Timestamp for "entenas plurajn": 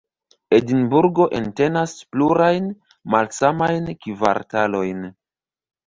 1.41-2.73